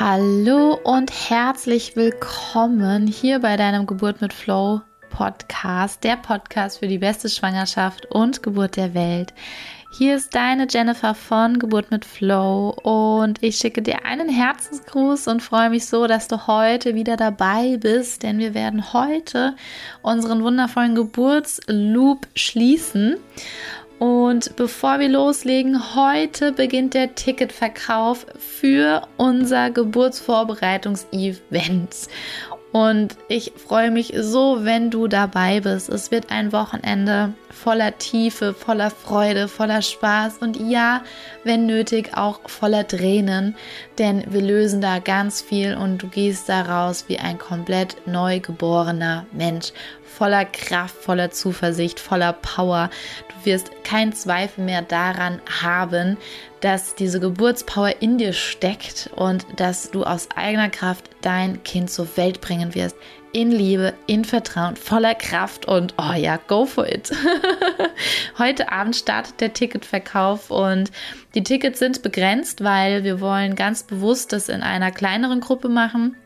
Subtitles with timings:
[0.00, 6.98] Hallo und herzlich willkommen hier bei deinem Geburt mit Flow Podcast, der Podcast für die
[6.98, 9.34] beste Schwangerschaft und Geburt der Welt.
[9.90, 15.42] Hier ist deine Jennifer von Geburt mit Flow und ich schicke dir einen Herzensgruß und
[15.42, 19.56] freue mich so, dass du heute wieder dabei bist, denn wir werden heute
[20.02, 23.16] unseren wundervollen Geburtsloop schließen.
[23.98, 32.08] Und bevor wir loslegen, heute beginnt der Ticketverkauf für unser Geburtsvorbereitungs-Event.
[32.70, 35.88] Und ich freue mich so, wenn du dabei bist.
[35.88, 41.02] Es wird ein Wochenende voller Tiefe, voller Freude, voller Spaß und ja,
[41.44, 43.56] wenn nötig, auch voller Tränen.
[43.98, 48.38] Denn wir lösen da ganz viel und du gehst da raus wie ein komplett neu
[48.38, 49.72] geborener Mensch.
[50.18, 52.90] Voller Kraft, voller Zuversicht, voller Power.
[53.28, 56.16] Du wirst keinen Zweifel mehr daran haben,
[56.60, 62.16] dass diese Geburtspower in dir steckt und dass du aus eigener Kraft dein Kind zur
[62.16, 62.96] Welt bringen wirst.
[63.32, 67.12] In Liebe, in Vertrauen, voller Kraft und oh ja, go for it.
[68.38, 70.90] Heute Abend startet der Ticketverkauf und
[71.36, 76.16] die Tickets sind begrenzt, weil wir wollen ganz bewusst das in einer kleineren Gruppe machen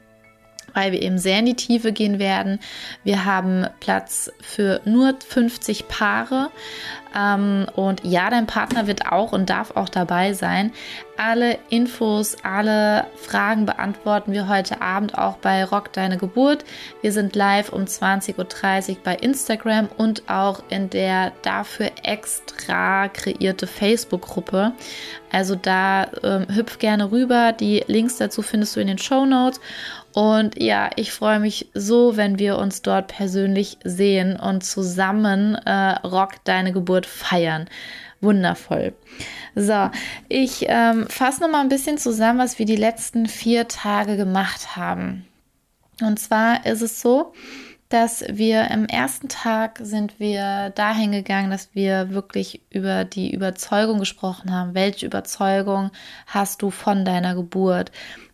[0.75, 2.59] weil wir eben sehr in die Tiefe gehen werden.
[3.05, 6.51] Wir haben Platz für nur 50 Paare.
[7.15, 10.73] Ähm, und ja, dein Partner wird auch und darf auch dabei sein.
[11.17, 16.65] Alle Infos, alle Fragen beantworten wir heute Abend auch bei Rock Deine Geburt.
[17.03, 23.67] Wir sind live um 20.30 Uhr bei Instagram und auch in der dafür extra kreierte
[23.67, 24.73] Facebook-Gruppe.
[25.31, 27.53] Also da ähm, hüpf gerne rüber.
[27.53, 29.61] Die Links dazu findest du in den Show Notes.
[30.15, 35.93] Und ja, ich freue mich so, wenn wir uns dort persönlich sehen und zusammen äh,
[36.07, 37.69] Rock Deine Geburt feiern.
[38.21, 38.93] Wundervoll.
[39.55, 39.91] So,
[40.29, 44.77] ich ähm, fasse noch mal ein bisschen zusammen, was wir die letzten vier Tage gemacht
[44.77, 45.27] haben.
[46.01, 47.33] Und zwar ist es so,
[47.89, 53.99] dass wir im ersten Tag sind wir dahin gegangen, dass wir wirklich über die Überzeugung
[53.99, 54.75] gesprochen haben.
[54.75, 55.91] Welche Überzeugung
[56.27, 57.93] hast du von deiner Geburt?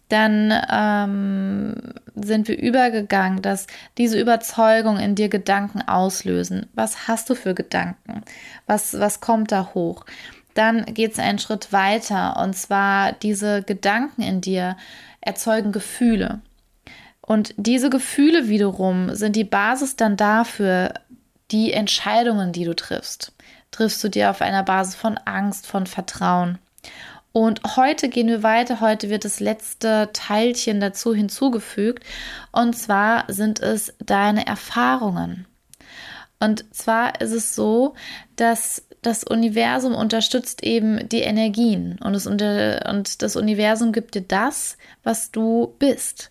[0.08, 1.74] Dann ähm,
[2.14, 3.66] sind wir übergegangen, dass
[3.98, 6.66] diese Überzeugung in dir Gedanken auslösen.
[6.74, 8.22] Was hast du für Gedanken?
[8.66, 10.04] Was, was kommt da hoch?
[10.54, 14.76] Dann geht es einen Schritt weiter und zwar diese Gedanken in dir
[15.20, 16.40] erzeugen Gefühle.
[17.20, 20.94] Und diese Gefühle wiederum sind die Basis dann dafür,
[21.50, 23.32] die Entscheidungen, die du triffst.
[23.70, 26.58] Triffst du dir auf einer Basis von Angst, von Vertrauen.
[27.32, 28.80] Und heute gehen wir weiter.
[28.80, 32.04] Heute wird das letzte Teilchen dazu hinzugefügt.
[32.52, 35.46] Und zwar sind es deine Erfahrungen.
[36.40, 37.94] Und zwar ist es so,
[38.36, 44.76] dass das Universum unterstützt eben die Energien und das, und das Universum gibt dir das,
[45.02, 46.30] was du bist.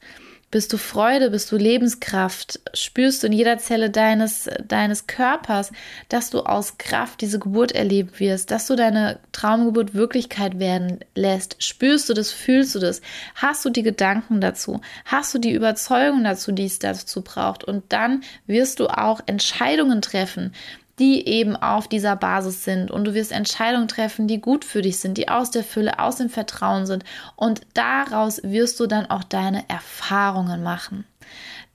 [0.50, 5.74] Bist du Freude, bist du Lebenskraft, spürst du in jeder Zelle deines, deines Körpers,
[6.08, 11.62] dass du aus Kraft diese Geburt erleben wirst, dass du deine Traumgeburt Wirklichkeit werden lässt.
[11.62, 13.02] Spürst du das, fühlst du das?
[13.36, 14.80] Hast du die Gedanken dazu?
[15.04, 17.66] Hast du die Überzeugung dazu, die es dazu braucht?
[17.66, 20.54] Und dann wirst du auch Entscheidungen treffen,
[21.00, 22.90] die eben auf dieser Basis sind.
[22.90, 26.16] Und du wirst Entscheidungen treffen, die gut für dich sind, die aus der Fülle, aus
[26.16, 27.04] dem Vertrauen sind.
[27.36, 31.06] Und daraus wirst du dann auch deine Erfahrungen machen.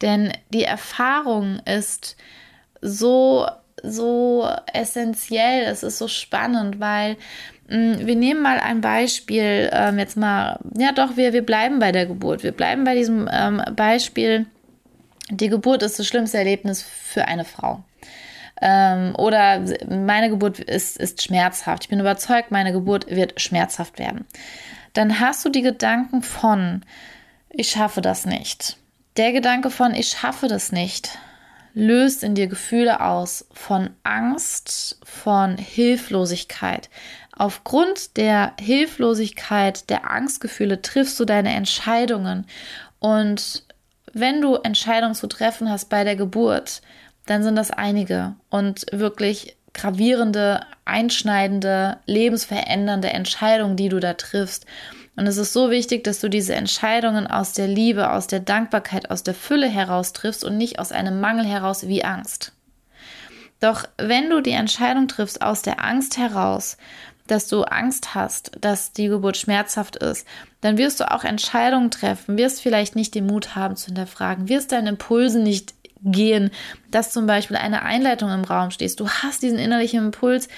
[0.00, 2.16] Denn die Erfahrung ist
[2.80, 3.46] so,
[3.84, 7.16] so essentiell, es ist so spannend, weil
[7.68, 11.92] mm, wir nehmen mal ein Beispiel, ähm, jetzt mal, ja doch, wir, wir bleiben bei
[11.92, 12.42] der Geburt.
[12.42, 14.46] Wir bleiben bei diesem ähm, Beispiel,
[15.30, 17.84] die Geburt ist das schlimmste Erlebnis für eine Frau
[18.60, 21.84] ähm, oder meine Geburt ist, ist schmerzhaft.
[21.84, 24.26] Ich bin überzeugt, meine Geburt wird schmerzhaft werden.
[24.92, 26.84] Dann hast du die Gedanken von,
[27.50, 28.76] ich schaffe das nicht.
[29.16, 31.18] Der Gedanke von, ich schaffe das nicht,
[31.74, 36.90] löst in dir Gefühle aus von Angst, von Hilflosigkeit.
[37.36, 42.46] Aufgrund der Hilflosigkeit, der Angstgefühle triffst du deine Entscheidungen.
[43.00, 43.64] Und
[44.12, 46.82] wenn du Entscheidungen zu treffen hast bei der Geburt,
[47.26, 54.66] dann sind das einige und wirklich gravierende, einschneidende, lebensverändernde Entscheidungen, die du da triffst.
[55.16, 59.10] Und es ist so wichtig, dass du diese Entscheidungen aus der Liebe, aus der Dankbarkeit,
[59.10, 62.52] aus der Fülle heraus triffst und nicht aus einem Mangel heraus wie Angst.
[63.60, 66.76] Doch wenn du die Entscheidung triffst aus der Angst heraus,
[67.28, 70.26] dass du Angst hast, dass die Geburt schmerzhaft ist,
[70.60, 74.72] dann wirst du auch Entscheidungen treffen, wirst vielleicht nicht den Mut haben zu hinterfragen, wirst
[74.72, 76.50] deinen Impulsen nicht gehen,
[76.90, 79.00] dass zum Beispiel eine Einleitung im Raum stehst.
[79.00, 80.48] Du hast diesen innerlichen Impuls,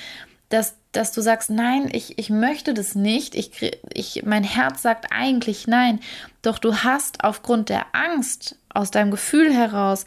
[0.48, 3.50] dass, dass du sagst, nein, ich, ich möchte das nicht, ich,
[3.92, 6.00] ich, mein Herz sagt eigentlich nein,
[6.42, 10.04] doch du hast aufgrund der Angst aus deinem Gefühl heraus,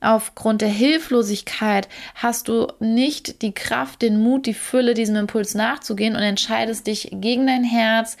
[0.00, 6.14] aufgrund der Hilflosigkeit hast du nicht die Kraft, den Mut, die Fülle, diesem Impuls nachzugehen
[6.14, 8.16] und entscheidest dich gegen dein Herz,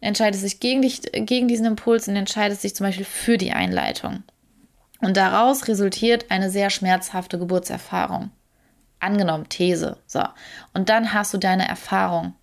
[0.00, 4.22] entscheidest dich gegen, dich, gegen diesen Impuls und entscheidest dich zum Beispiel für die Einleitung.
[5.00, 8.30] Und daraus resultiert eine sehr schmerzhafte Geburtserfahrung.
[8.98, 9.98] Angenommen, These.
[10.06, 10.24] So.
[10.72, 12.34] Und dann hast du deine Erfahrung.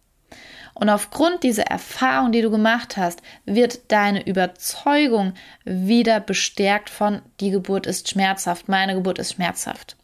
[0.75, 5.33] Und aufgrund dieser Erfahrung, die du gemacht hast, wird deine Überzeugung
[5.65, 9.97] wieder bestärkt von, die Geburt ist schmerzhaft, meine Geburt ist schmerzhaft.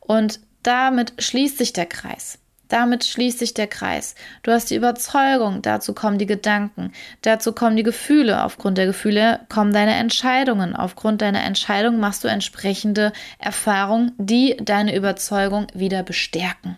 [0.00, 2.38] Und damit schließt sich der Kreis.
[2.68, 4.14] Damit schließt sich der Kreis.
[4.42, 6.92] Du hast die Überzeugung, dazu kommen die Gedanken,
[7.22, 12.28] dazu kommen die Gefühle, aufgrund der Gefühle kommen deine Entscheidungen, aufgrund deiner Entscheidung machst du
[12.28, 16.76] entsprechende Erfahrungen, die deine Überzeugung wieder bestärken.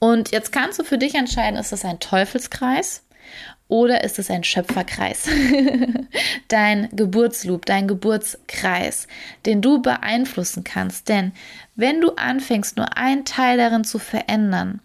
[0.00, 3.04] Und jetzt kannst du für dich entscheiden, ist das ein Teufelskreis
[3.68, 5.28] oder ist es ein Schöpferkreis?
[6.48, 9.06] dein Geburtsloop, dein Geburtskreis,
[9.46, 11.08] den du beeinflussen kannst.
[11.08, 11.32] Denn
[11.76, 14.80] wenn du anfängst, nur einen Teil darin zu verändern,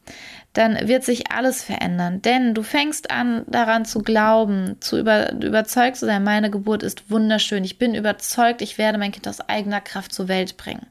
[0.52, 2.22] dann wird sich alles verändern.
[2.22, 7.10] Denn du fängst an, daran zu glauben, zu über, überzeugt zu sein, meine Geburt ist
[7.10, 7.64] wunderschön.
[7.64, 10.86] Ich bin überzeugt, ich werde mein Kind aus eigener Kraft zur Welt bringen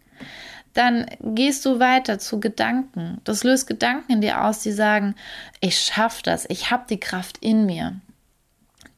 [0.75, 3.21] dann gehst du weiter zu Gedanken.
[3.25, 5.15] Das löst Gedanken in dir aus, die sagen,
[5.61, 8.01] ich schaffe das, ich habe die Kraft in mir.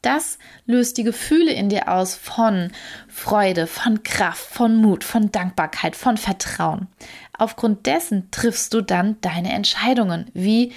[0.01, 0.37] Das
[0.67, 2.71] löst die Gefühle in dir aus von
[3.07, 6.87] Freude, von Kraft, von Mut, von Dankbarkeit, von Vertrauen.
[7.37, 10.73] Aufgrund dessen triffst du dann deine Entscheidungen, wie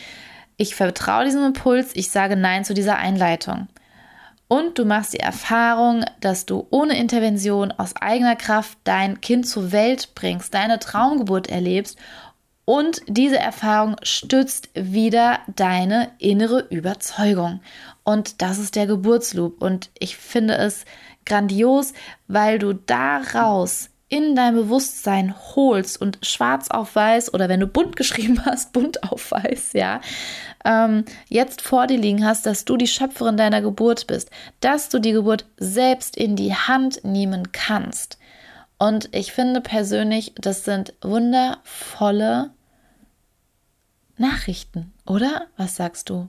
[0.57, 3.69] ich vertraue diesem Impuls, ich sage Nein zu dieser Einleitung.
[4.49, 9.73] Und du machst die Erfahrung, dass du ohne Intervention aus eigener Kraft dein Kind zur
[9.73, 11.99] Welt bringst, deine Traumgeburt erlebst
[12.69, 17.61] und diese Erfahrung stützt wieder deine innere Überzeugung.
[18.05, 19.63] Und das ist der Geburtsloop.
[19.63, 20.85] Und ich finde es
[21.25, 21.95] grandios,
[22.27, 27.97] weil du daraus in dein Bewusstsein holst und schwarz auf weiß oder wenn du bunt
[27.97, 30.03] geschrieben hast, bunt auf weiß, ja,
[30.65, 34.99] ähm, jetzt vor dir liegen hast, dass du die Schöpferin deiner Geburt bist, dass du
[34.99, 38.19] die Geburt selbst in die Hand nehmen kannst.
[38.79, 42.51] Und ich finde persönlich, das sind wundervolle
[44.17, 45.47] Nachrichten, oder?
[45.57, 46.29] Was sagst du?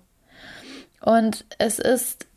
[1.02, 2.29] Und es ist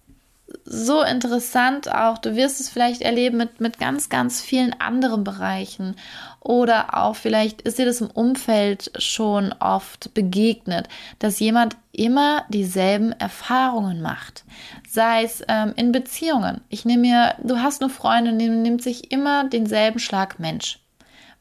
[0.64, 2.18] so interessant auch.
[2.18, 5.96] Du wirst es vielleicht erleben mit, mit ganz, ganz vielen anderen Bereichen.
[6.40, 13.12] Oder auch vielleicht ist dir das im Umfeld schon oft begegnet, dass jemand immer dieselben
[13.12, 14.44] Erfahrungen macht.
[14.88, 16.60] Sei es ähm, in Beziehungen.
[16.68, 20.78] Ich nehme mir, du hast eine Freundin, die nimmt sich immer denselben Schlag Mensch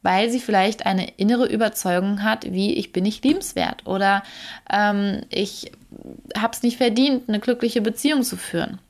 [0.04, 4.24] weil sie vielleicht eine innere Überzeugung hat, wie ich bin nicht liebenswert oder
[4.68, 5.70] ähm, ich
[6.36, 8.80] habe es nicht verdient, eine glückliche Beziehung zu führen.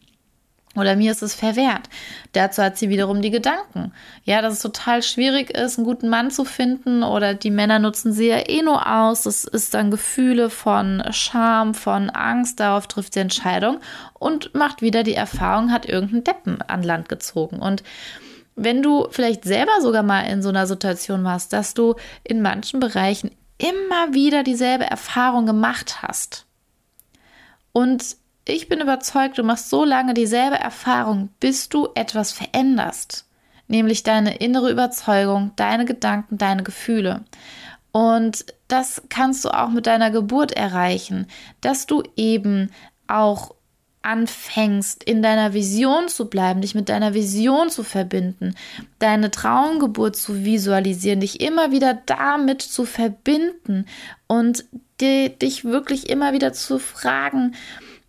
[0.74, 1.88] Oder mir ist es verwehrt.
[2.32, 3.92] Dazu hat sie wiederum die Gedanken.
[4.24, 8.12] Ja, dass es total schwierig ist, einen guten Mann zu finden oder die Männer nutzen
[8.12, 9.22] sie ja eh nur aus.
[9.22, 12.58] Das ist dann Gefühle von Scham, von Angst.
[12.60, 13.80] Darauf trifft sie Entscheidung
[14.14, 17.58] und macht wieder die Erfahrung, hat irgendeinen Deppen an Land gezogen.
[17.58, 17.82] Und
[18.54, 22.80] wenn du vielleicht selber sogar mal in so einer Situation warst, dass du in manchen
[22.80, 26.46] Bereichen immer wieder dieselbe Erfahrung gemacht hast
[27.72, 33.26] und ich bin überzeugt, du machst so lange dieselbe Erfahrung, bis du etwas veränderst,
[33.68, 37.24] nämlich deine innere Überzeugung, deine Gedanken, deine Gefühle.
[37.92, 41.26] Und das kannst du auch mit deiner Geburt erreichen,
[41.60, 42.70] dass du eben
[43.06, 43.54] auch
[44.02, 48.56] anfängst, in deiner Vision zu bleiben, dich mit deiner Vision zu verbinden,
[48.98, 53.86] deine Traumgeburt zu visualisieren, dich immer wieder damit zu verbinden
[54.26, 54.64] und
[55.00, 57.54] die, dich wirklich immer wieder zu fragen,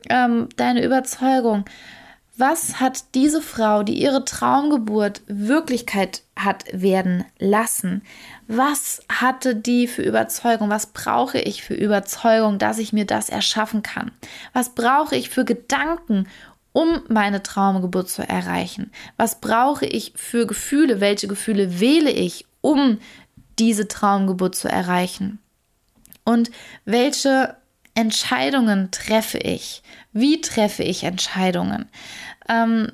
[0.09, 1.65] ähm, deine Überzeugung.
[2.35, 8.01] Was hat diese Frau, die ihre Traumgeburt Wirklichkeit hat werden lassen?
[8.47, 10.69] Was hatte die für Überzeugung?
[10.69, 14.11] Was brauche ich für Überzeugung, dass ich mir das erschaffen kann?
[14.51, 16.27] Was brauche ich für Gedanken,
[16.71, 18.91] um meine Traumgeburt zu erreichen?
[19.15, 20.99] Was brauche ich für Gefühle?
[20.99, 22.97] Welche Gefühle wähle ich, um
[23.59, 25.37] diese Traumgeburt zu erreichen?
[26.25, 26.49] Und
[26.85, 27.57] welche
[27.95, 29.83] Entscheidungen treffe ich?
[30.11, 31.89] Wie treffe ich Entscheidungen?
[32.49, 32.91] Ähm,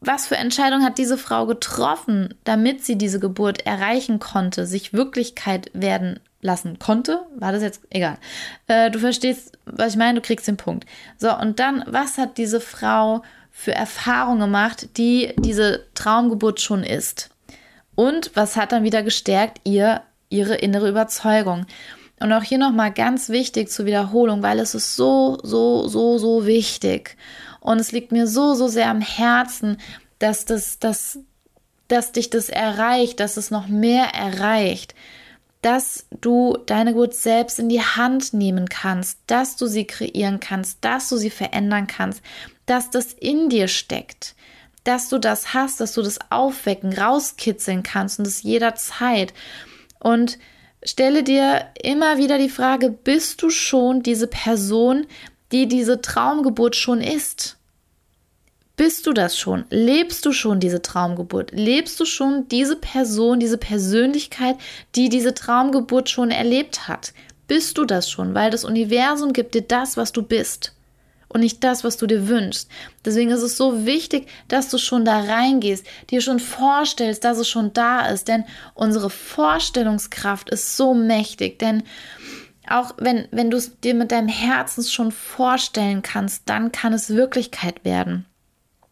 [0.00, 5.70] was für Entscheidungen hat diese Frau getroffen, damit sie diese Geburt erreichen konnte, sich Wirklichkeit
[5.72, 7.26] werden lassen konnte?
[7.36, 8.18] War das jetzt egal?
[8.66, 10.86] Äh, du verstehst, was ich meine, du kriegst den Punkt.
[11.16, 17.30] So, und dann, was hat diese Frau für Erfahrungen gemacht, die diese Traumgeburt schon ist?
[17.94, 19.60] Und was hat dann wieder gestärkt?
[19.64, 21.66] Ihr, ihre innere Überzeugung.
[22.18, 26.46] Und auch hier nochmal ganz wichtig zur Wiederholung, weil es ist so, so, so, so
[26.46, 27.16] wichtig.
[27.60, 29.76] Und es liegt mir so, so sehr am Herzen,
[30.18, 31.18] dass das, dass,
[31.88, 34.94] dass dich das erreicht, dass es noch mehr erreicht,
[35.60, 40.78] dass du deine Geburt selbst in die Hand nehmen kannst, dass du sie kreieren kannst,
[40.84, 42.22] dass du sie verändern kannst,
[42.66, 44.36] dass das in dir steckt,
[44.84, 49.34] dass du das hast, dass du das aufwecken, rauskitzeln kannst und das jederzeit.
[49.98, 50.38] Und
[50.86, 55.06] stelle dir immer wieder die Frage, bist du schon diese Person,
[55.52, 57.56] die diese Traumgeburt schon ist?
[58.76, 59.64] Bist du das schon?
[59.70, 61.50] Lebst du schon diese Traumgeburt?
[61.52, 64.56] Lebst du schon diese Person, diese Persönlichkeit,
[64.94, 67.14] die diese Traumgeburt schon erlebt hat?
[67.48, 68.34] Bist du das schon?
[68.34, 70.75] Weil das Universum gibt dir das, was du bist
[71.28, 72.70] und nicht das, was du dir wünschst.
[73.04, 77.48] Deswegen ist es so wichtig, dass du schon da reingehst, dir schon vorstellst, dass es
[77.48, 81.82] schon da ist, denn unsere Vorstellungskraft ist so mächtig, denn
[82.68, 87.10] auch wenn, wenn du es dir mit deinem Herzen schon vorstellen kannst, dann kann es
[87.10, 88.26] Wirklichkeit werden.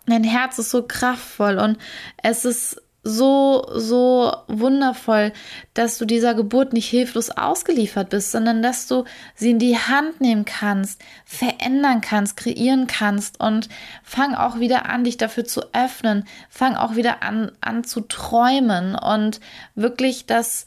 [0.06, 1.78] Dein Herz ist so kraftvoll und
[2.22, 5.32] es ist so, so wundervoll,
[5.74, 10.20] dass du dieser Geburt nicht hilflos ausgeliefert bist, sondern dass du sie in die Hand
[10.20, 13.68] nehmen kannst, verändern kannst, kreieren kannst und
[14.02, 18.94] fang auch wieder an, dich dafür zu öffnen, fang auch wieder an, an zu träumen
[18.94, 19.40] und
[19.74, 20.66] wirklich das,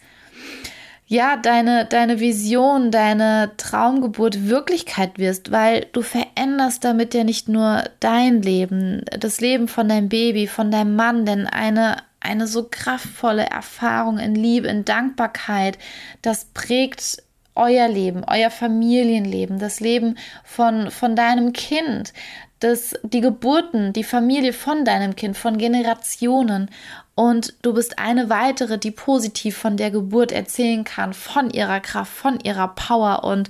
[1.07, 7.85] ja, deine, deine Vision, deine Traumgeburt Wirklichkeit wirst, weil du veränderst damit ja nicht nur
[8.01, 11.97] dein Leben, das Leben von deinem Baby, von deinem Mann, denn eine,
[12.27, 15.77] eine so kraftvolle Erfahrung in Liebe, in Dankbarkeit,
[16.21, 17.23] das prägt
[17.55, 22.13] euer Leben, euer Familienleben, das Leben von, von deinem Kind,
[22.59, 26.69] das, die Geburten, die Familie von deinem Kind, von Generationen
[27.15, 32.11] und du bist eine weitere, die positiv von der Geburt erzählen kann, von ihrer Kraft,
[32.11, 33.23] von ihrer Power.
[33.23, 33.49] Und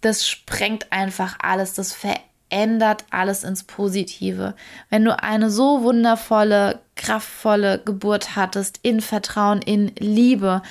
[0.00, 2.24] das sprengt einfach alles, das verändert
[3.10, 4.54] alles ins Positive.
[4.90, 10.62] Wenn du eine so wundervolle, kraftvolle Geburt hattest, in Vertrauen, in Liebe,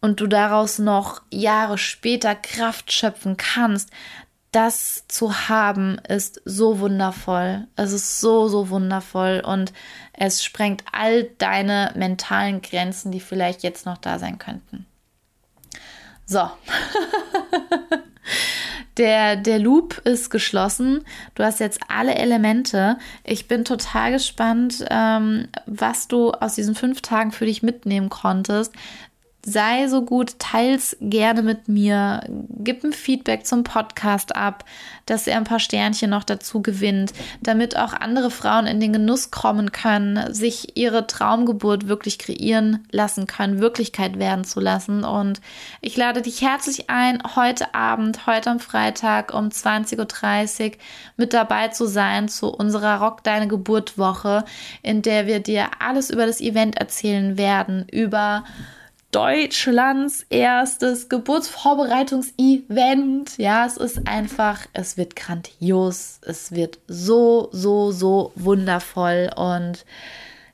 [0.00, 3.90] und du daraus noch Jahre später Kraft schöpfen kannst,
[4.52, 7.66] das zu haben, ist so wundervoll.
[7.76, 9.72] Es ist so, so wundervoll und
[10.12, 14.86] es sprengt all deine mentalen Grenzen, die vielleicht jetzt noch da sein könnten.
[16.24, 16.48] So.
[18.96, 21.04] Der, der Loop ist geschlossen.
[21.34, 22.96] Du hast jetzt alle Elemente.
[23.24, 28.72] Ich bin total gespannt, ähm, was du aus diesen fünf Tagen für dich mitnehmen konntest
[29.46, 32.24] sei so gut, teils gerne mit mir,
[32.58, 34.64] gib ein Feedback zum Podcast ab,
[35.06, 39.30] dass er ein paar Sternchen noch dazu gewinnt, damit auch andere Frauen in den Genuss
[39.30, 45.04] kommen können, sich ihre Traumgeburt wirklich kreieren lassen können, Wirklichkeit werden zu lassen.
[45.04, 45.40] Und
[45.80, 50.72] ich lade dich herzlich ein, heute Abend, heute am Freitag um 20.30 Uhr
[51.16, 54.44] mit dabei zu sein zu unserer Rock Deine Geburt Woche,
[54.82, 58.42] in der wir dir alles über das Event erzählen werden, über
[59.16, 63.38] Deutschlands erstes Geburtsvorbereitungsevent.
[63.38, 69.86] Ja, es ist einfach, es wird grandios, es wird so, so, so wundervoll und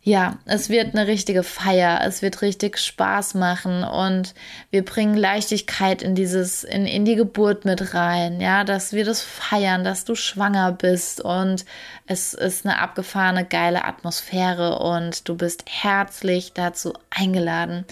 [0.04, 3.85] ja, es wird eine richtige Feier, es wird richtig Spaß machen.
[3.85, 4.35] Und
[4.71, 9.23] wir bringen Leichtigkeit in dieses, in, in die Geburt mit rein, ja, dass wir das
[9.23, 11.21] feiern, dass du schwanger bist.
[11.21, 11.64] Und
[12.06, 14.80] es ist eine abgefahrene, geile Atmosphäre.
[14.80, 17.85] Und du bist herzlich dazu eingeladen.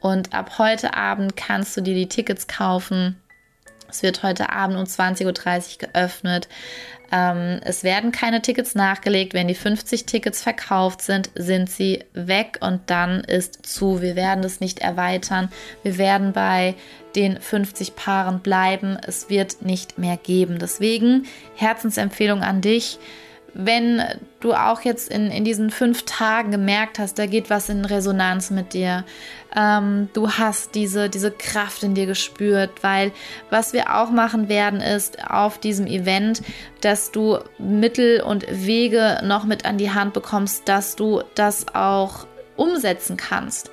[0.00, 3.21] Und ab heute Abend kannst du dir die Tickets kaufen.
[3.92, 6.48] Es wird heute Abend um 20.30 Uhr geöffnet.
[7.12, 9.34] Ähm, es werden keine Tickets nachgelegt.
[9.34, 14.00] Wenn die 50 Tickets verkauft sind, sind sie weg und dann ist zu.
[14.00, 15.50] Wir werden es nicht erweitern.
[15.82, 16.74] Wir werden bei
[17.14, 18.96] den 50 Paaren bleiben.
[19.06, 20.58] Es wird nicht mehr geben.
[20.58, 22.98] Deswegen Herzensempfehlung an dich
[23.54, 24.02] wenn
[24.40, 28.50] du auch jetzt in, in diesen fünf Tagen gemerkt hast, da geht was in Resonanz
[28.50, 29.04] mit dir,
[29.54, 33.12] ähm, du hast diese, diese Kraft in dir gespürt, weil
[33.50, 36.42] was wir auch machen werden, ist auf diesem Event,
[36.80, 42.26] dass du Mittel und Wege noch mit an die Hand bekommst, dass du das auch
[42.56, 43.70] umsetzen kannst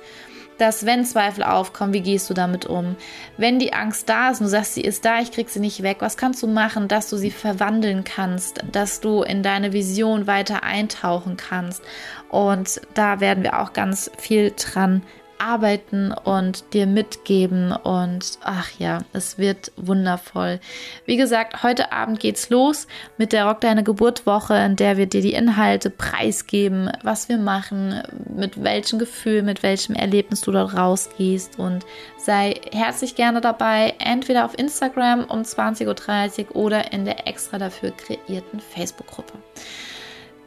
[0.60, 2.96] dass wenn Zweifel aufkommen, wie gehst du damit um?
[3.36, 5.82] Wenn die Angst da ist und du sagst, sie ist da, ich krieg sie nicht
[5.82, 10.26] weg, was kannst du machen, dass du sie verwandeln kannst, dass du in deine Vision
[10.26, 11.82] weiter eintauchen kannst?
[12.28, 15.02] Und da werden wir auch ganz viel dran
[15.40, 17.72] erarbeiten und dir mitgeben.
[17.72, 20.60] Und ach ja, es wird wundervoll.
[21.06, 25.22] Wie gesagt, heute Abend geht's los mit der Rock Deine Geburtwoche, in der wir dir
[25.22, 28.02] die Inhalte preisgeben, was wir machen,
[28.34, 31.58] mit welchem Gefühl, mit welchem Erlebnis du dort rausgehst.
[31.58, 31.84] Und
[32.18, 37.92] sei herzlich gerne dabei, entweder auf Instagram um 20.30 Uhr oder in der extra dafür
[37.92, 39.34] kreierten Facebook-Gruppe.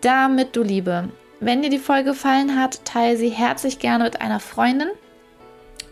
[0.02, 1.10] Damit, du Liebe,
[1.46, 4.90] wenn dir die Folge gefallen hat, teile sie herzlich gerne mit einer Freundin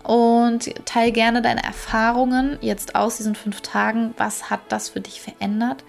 [0.03, 4.13] und teile gerne deine Erfahrungen jetzt aus diesen fünf Tagen.
[4.17, 5.83] Was hat das für dich verändert?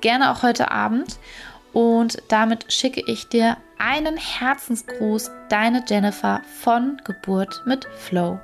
[0.00, 1.18] Gerne auch heute Abend.
[1.72, 8.40] Und damit schicke ich dir einen Herzensgruß, deine Jennifer von Geburt mit Flow.